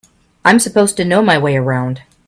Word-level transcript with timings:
I'm 0.43 0.57
supposed 0.57 0.97
to 0.97 1.05
know 1.05 1.21
my 1.21 1.37
way 1.37 1.55
around. 1.57 2.01